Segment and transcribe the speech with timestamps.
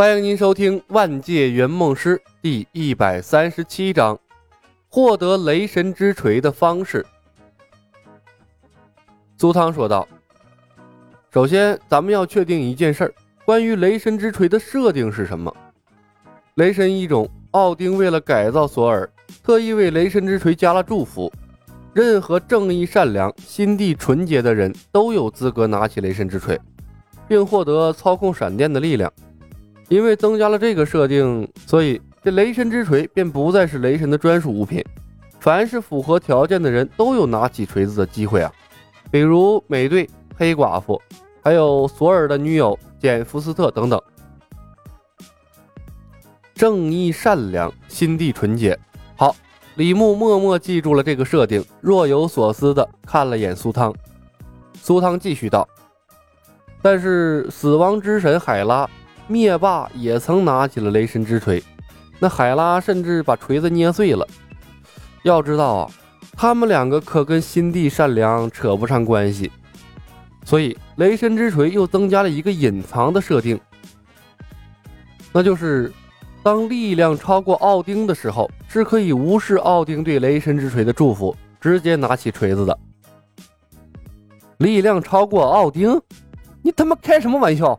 [0.00, 4.18] 欢迎您收听《万界圆梦师》第一百三十七章：
[4.88, 7.04] 获得雷神之锤的方式。
[9.36, 10.08] 苏汤说道
[11.30, 13.14] ：“首先，咱们要确定一件事儿，
[13.44, 15.54] 关于雷神之锤的设定是什么？
[16.54, 19.06] 雷神一种，奥丁为了改造索尔，
[19.44, 21.30] 特意为雷神之锤加了祝福，
[21.92, 26.58] 任何正义、善良、心地纯洁的人都有资格拿起雷神之锤，
[27.28, 29.12] 并获得操控闪电的力量。”
[29.90, 34.82] 因为增加了这个设定，所以这雷神之锤便不再是雷神的专属物品。
[35.40, 38.52] 凡是符合条件的人都有拿起锤子的机会啊，
[39.10, 41.00] 比如美队、黑寡妇，
[41.42, 44.00] 还有索尔的女友简·福斯特等等。
[46.54, 48.78] 正义、善良、心地纯洁。
[49.16, 49.34] 好，
[49.74, 53.92] 李牧默默记住了这个设定，若有所思的看了眼苏汤。
[54.74, 55.66] 苏汤继续道
[56.80, 58.88] ：“但是死亡之神海拉。”
[59.30, 61.62] 灭霸也曾拿起了雷神之锤，
[62.18, 64.26] 那海拉甚至把锤子捏碎了。
[65.22, 65.90] 要知道啊，
[66.32, 69.52] 他们两个可跟心地善良扯不上关系，
[70.44, 73.60] 所以雷神之锤又增加了一个隐藏的设定，
[75.32, 75.92] 那就是
[76.42, 82.76] 当力量超过奥丁的时候，是可以无视奥丁对雷神之锤的祝福，直接拿起锤子的。
[84.58, 86.00] 力量超过奥丁？
[86.62, 87.78] 你他妈开什么玩笑？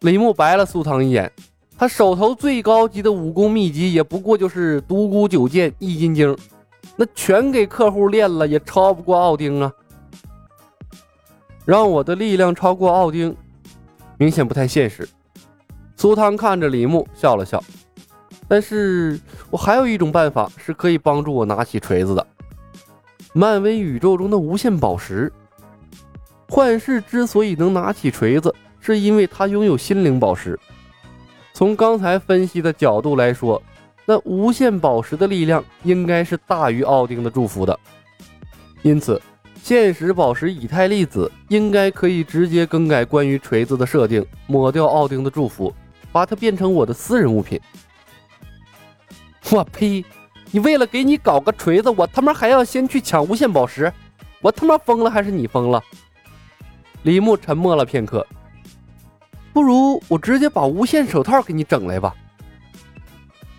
[0.00, 1.30] 李牧白了苏汤一眼，
[1.76, 6.36] 他手头最高级的武功秘籍也不过就是独孤九剑易筋经，
[6.94, 9.72] 那全给客户练了也超不过奥丁啊！
[11.64, 13.36] 让我的力量超过奥丁，
[14.18, 15.08] 明显不太现实。
[15.96, 17.60] 苏汤看着李牧笑了笑，
[18.46, 19.18] 但是
[19.50, 22.24] 我还有一种办法是可以帮助我拿起锤子的。
[23.32, 25.32] 漫威宇宙中的无限宝石，
[26.48, 28.54] 幻视之所以能拿起锤子。
[28.94, 30.58] 是因为他拥有心灵宝石。
[31.52, 33.62] 从刚才分析的角度来说，
[34.06, 37.78] 那无限宝石的力量应该是大于奥丁的祝福的。
[38.82, 39.20] 因此，
[39.62, 45.74] 现实宝石以太粒子应该可以直接更改关于锤子的设定，抹掉奥丁的祝福，
[46.12, 47.60] 把它变成我的私人物品。
[49.50, 50.04] 我呸！
[50.50, 53.92] 你为了给你搞个锤子，我他妈还要先去抢无限宝石？
[54.40, 55.82] 我他妈疯了还是你疯了？
[57.02, 58.26] 李牧沉默了片刻。
[59.52, 62.14] 不如我直接把无限手套给你整来吧，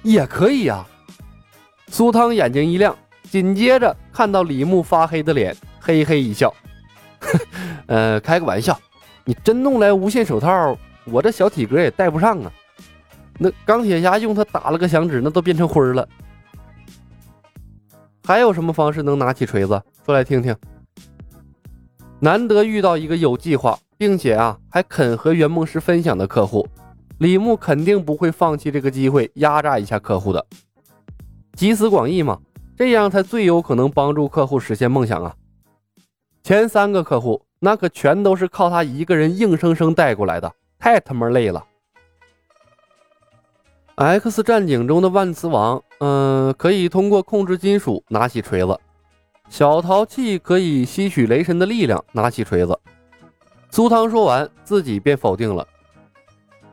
[0.04, 0.86] 也可以呀。
[1.88, 6.54] 苏汤眼睛一亮，紧接着看到李牧发黑的脸，嘿嘿一笑
[7.20, 7.40] ：“呵
[7.88, 8.80] 呃，开个玩笑，
[9.26, 12.52] 你真弄来无限手套，我这小体格也戴不上啊。
[13.38, 16.08] 那钢铁侠用它打了个响指，那都变成灰了。
[18.24, 19.82] 还有什么方式能拿起锤子？
[20.06, 20.56] 说来听听。
[22.20, 26.66] 难得遇到一个有计划。”并且啊，还肯和圆梦师分享的客户，
[27.18, 30.46] 李牧肯定不会放弃这个机会压榨一下客户的。
[31.52, 32.40] 集思广益嘛，
[32.78, 35.36] 这样才最有可能帮助客户实现梦想啊。
[36.44, 41.62] 前三个客户那可全都是靠他一个人硬生生带过来的，太他妈累了。
[43.96, 48.80] X 战警中的万磁王，嗯，可以通过控制金属拿起锤子；
[49.50, 52.80] 小淘气可以吸取雷神的力量拿起锤子。
[53.72, 55.68] 苏汤说完，自己便否定了。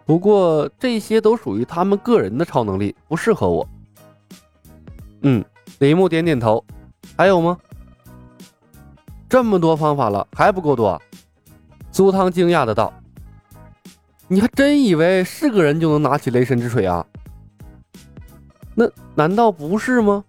[0.05, 3.67] 不过这些都属于他们个人的超能力，不适合我。
[5.23, 5.45] 嗯，
[5.79, 6.63] 李牧点点头。
[7.17, 7.57] 还有吗？
[9.29, 11.01] 这么多方法了，还不够多？
[11.91, 12.93] 苏汤惊讶的道
[14.29, 17.05] ：“你还真以为是个人就能拿起雷神之锤啊？
[18.75, 20.23] 那难道不是吗？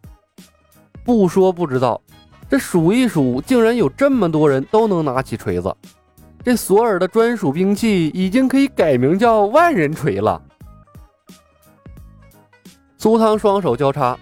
[1.03, 2.01] 不说不知道，
[2.49, 5.75] 这数一数，竟然有这么多人都能拿起锤子。”
[6.43, 10.41] 这索尔的专属兵器已经可以改名叫万人锤了。
[12.97, 14.17] 苏汤双手交叉，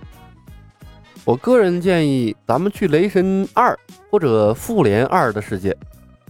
[1.23, 3.77] 我个人建议咱们去雷神二
[4.09, 5.75] 或者复联二的世界。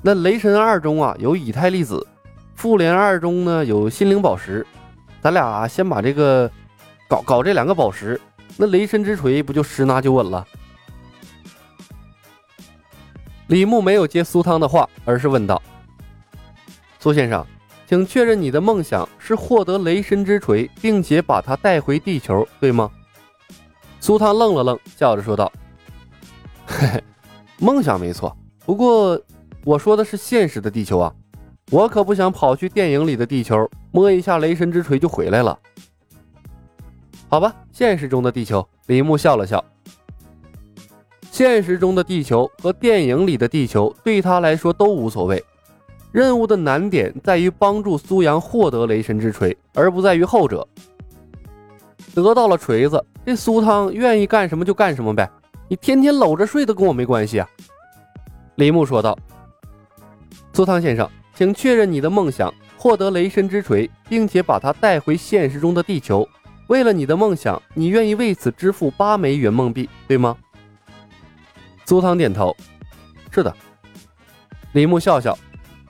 [0.01, 2.06] 那雷神二中啊有以太粒子，
[2.56, 4.68] 复联二中呢有心灵宝石。
[5.21, 6.51] 咱俩先把这个
[7.07, 8.19] 搞搞这两个宝石，
[8.57, 10.45] 那雷神之锤不就十拿九稳了？
[13.47, 15.62] 李牧没有接苏汤的话，而是问道。
[17.00, 17.45] 苏先生，
[17.88, 22.89] 请确认你的梦想是获得雷神之锤，并且把它带回地球，对吗？
[24.00, 25.51] 苏汤愣了愣，笑着说道
[26.65, 27.03] ：“嘿嘿，
[27.59, 29.19] 梦想没错，不过
[29.63, 31.13] 我说的是现实的地球啊，
[31.69, 35.57] 我可不想跑去电影里的地球，摸一下雷神之锤就回来了。”
[37.30, 38.68] 好吧，现实中的地球。
[38.88, 39.63] 李牧笑了笑，
[41.36, 45.44] 现实中的地球和电影里的地球对他来说都无所谓。
[46.14, 50.66] 任务的难点在于帮助苏阳获得雷神之锤，而不在于后者。
[52.14, 55.30] 得到了锤子，这苏汤愿意干什么就干什么呗，
[55.68, 57.50] 你天天搂着睡都跟我没关系啊。”
[58.56, 59.14] 李牧说道。
[60.56, 66.26] “苏汤先生，请确认你的梦想：获得雷神之锤，并且把它带回现实中的地球。
[66.68, 70.38] 为了你的梦想，你愿意为此支付八枚圆梦币，对吗？”
[71.86, 72.56] 苏汤点头
[73.32, 73.56] ：“是的。”
[74.74, 75.38] 李牧笑笑。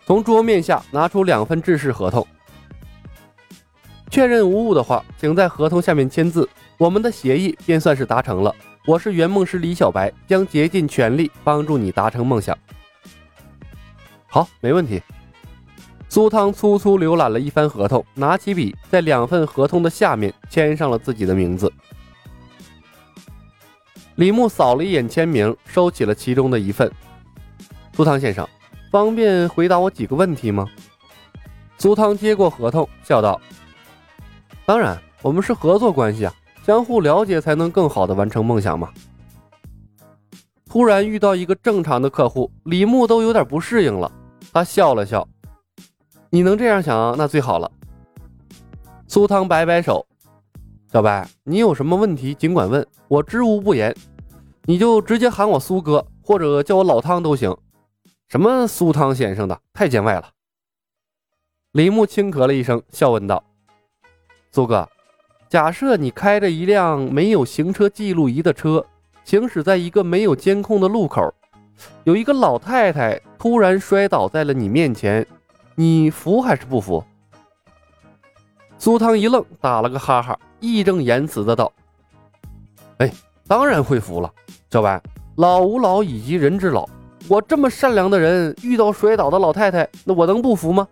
[0.06, 2.28] 从桌面下拿出两份制式合同，
[4.12, 6.48] 确认无误的话，请在合同下面签字，
[6.78, 8.54] 我们的协议便算是达成了。
[8.86, 12.56] 我是圆梦师李小白，将竭尽全力帮助你达成梦想。
[14.28, 15.02] 好，没问题。
[16.08, 21.74] 苏汤粗粗浏览了一番合同，拿起笔，在两份合同的下面签上了自己的名字。
[24.16, 26.92] 李牧扫了一眼签名，收起了其中的一份。
[27.94, 28.48] 苏汤先生。
[28.92, 30.66] 方便回答我几个问题吗？
[31.78, 33.42] 苏汤接过合同，笑道
[34.66, 36.34] ：“当然，我们是合作关系啊，
[36.66, 38.90] 相互了解才能更好的完成梦想嘛。”
[40.66, 44.10] 突然遇到一个正常的客户，李牧都有点不适应了。
[44.54, 45.28] 他笑了笑
[46.32, 47.70] ：“你能这样想，那最好了。”
[49.10, 50.08] 苏汤摆摆手
[50.90, 53.96] ：“小白，你有什么问题尽管问，我知无不言。
[54.63, 57.56] 你就直接喊我苏哥，或者叫我老汤都行。”
[58.28, 60.30] 什么苏汤先生的太见外了。
[61.74, 63.44] 李牧轻咳了一声，笑问道
[64.52, 64.90] ：“苏哥，
[65.48, 68.84] 假设你开着一辆没有行车记录仪的车，
[69.24, 71.31] 行驶在一个没有监控的路口，
[72.06, 75.25] 有一个老太太突然摔倒在了你面前，
[75.75, 77.04] 你服还是不服？”
[78.80, 81.72] 苏汤一愣，打了个哈哈，义正言辞的道
[82.98, 83.12] ：“哎，
[83.48, 84.32] 当然会服了，
[84.72, 85.02] 小白，
[85.36, 86.88] 老吾老以及人之老。”
[87.28, 90.88] 我这么善良的人，遇到摔倒的老太太，那我能不服吗？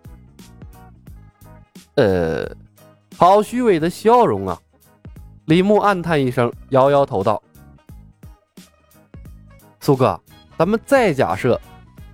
[1.94, 2.44] 呃，
[3.16, 4.58] 好虚伪的笑容啊！
[5.44, 7.40] 李牧暗叹一声，摇摇头道
[9.78, 10.20] ：“苏哥，
[10.58, 11.60] 咱们再假设，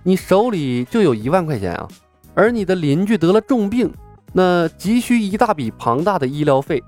[0.03, 1.87] 你手里就有一万块钱啊，
[2.35, 3.91] 而你的邻居得了重病，
[4.33, 6.83] 那急需一大笔庞大的医疗费，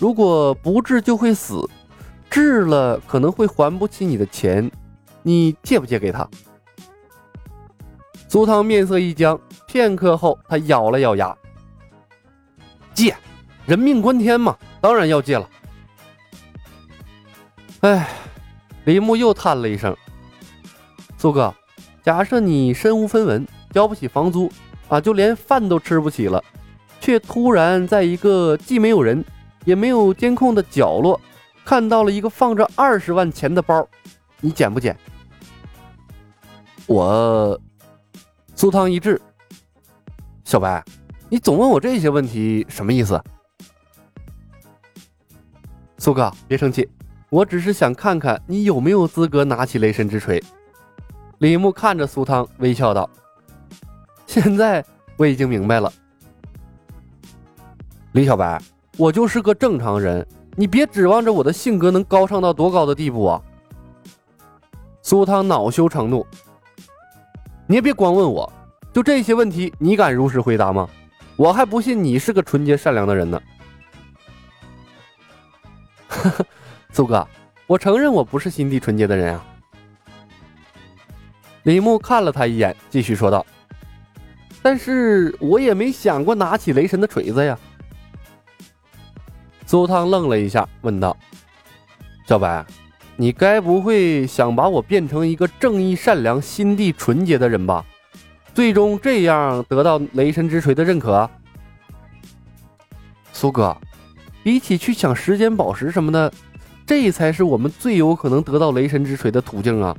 [0.00, 1.64] 如果不治就会死，
[2.32, 4.70] 治了可能会还不起你的钱，
[5.22, 6.26] 你借不借给他？”
[8.26, 11.36] 苏汤面色一僵，片刻后，他咬了咬牙
[12.94, 13.14] ：“借，
[13.66, 15.46] 人命关天嘛，当然要借了。”
[17.80, 18.08] 哎，
[18.86, 19.94] 李牧又叹了一声
[21.18, 21.54] ：“苏哥，
[22.02, 24.50] 假设你身无分文，交不起房租，
[24.88, 26.42] 啊，就连饭都吃不起了，
[26.98, 29.22] 却突然在一个既没有人
[29.66, 31.20] 也没有监控的角落，
[31.64, 33.88] 看到了一个放着二十万钱的包，
[34.40, 34.96] 你捡不捡？”
[36.86, 37.60] 我。
[38.54, 39.20] 苏汤一滞，
[40.44, 40.84] 小白，
[41.28, 43.20] 你总问我这些问题，什么意思？
[45.98, 46.88] 苏哥，别生气，
[47.28, 50.40] 我只是想看看你有没有资格拿起雷神之锤。
[51.38, 53.08] 李牧看着苏汤，微笑道
[54.28, 54.84] ：“现在
[55.16, 55.92] 我已经明白了，
[58.12, 58.62] 李小白，
[58.96, 60.24] 我就是个正常人，
[60.56, 63.42] 你别指望着我的性格能高尚到多高的地步啊！”
[65.02, 66.26] 苏汤恼羞成怒。
[67.66, 68.52] 你也别光问我，
[68.92, 70.88] 就这些问题，你敢如实回答吗？
[71.36, 73.40] 我还不信你是个纯洁善良的人呢。
[76.92, 77.26] 苏哥，
[77.66, 79.44] 我承认我不是心地纯洁的人啊。
[81.62, 83.46] 李牧看了他一眼，继续说道
[84.62, 87.58] ：“但是我也没想过拿起雷神的锤子呀。”
[89.72, 91.16] 苏汤愣了一下，问道
[92.28, 92.62] ：“小白。”
[93.16, 97.82] 你该不会想把我变成一个正义善良、心地纯洁的人吧？
[98.52, 101.26] 最终这样得到雷神之锤的认可？
[103.32, 103.74] 苏哥，
[104.42, 106.30] 比起去抢时间宝石什么的，
[106.84, 109.96] 这才是我们最有可能得到雷神之锤的途径啊！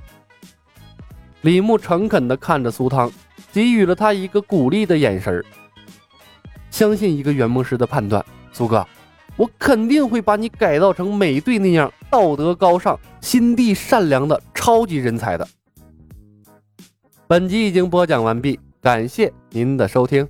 [1.42, 3.12] 李牧诚恳地看着苏汤，
[3.52, 5.44] 给予了他一个鼓励的眼神
[6.70, 8.86] 相信一个圆梦师的判断，苏哥。
[9.36, 15.48] 我肯定会把你改造成美队那样道德高尚、心地善良的超级人才的。
[17.28, 20.28] 本集已经播讲完毕，感谢您的收听。